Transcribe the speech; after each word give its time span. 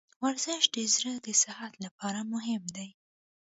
ورزش 0.23 0.63
د 0.75 0.77
زړه 0.95 1.13
د 1.25 1.27
صحت 1.43 1.73
لپاره 1.85 2.19
مهم 2.33 2.63
دی. 2.75 2.89